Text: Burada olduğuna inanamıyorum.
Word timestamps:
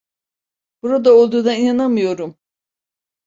Burada 0.81 1.11
olduğuna 1.13 1.53
inanamıyorum. 1.55 2.35